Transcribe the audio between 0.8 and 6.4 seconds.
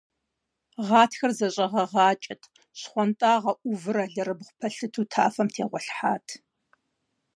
Гъатхэр зэщӀэгъэгъакӀэт, щхъуантӀагъэ Ӏувыр алэрыбгъу пэлъытэу тафэм тегъуэлъхьат.